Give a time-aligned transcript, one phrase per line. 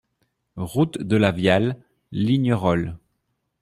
[0.55, 1.77] Route de la Viale,
[2.11, 2.97] Lignerolles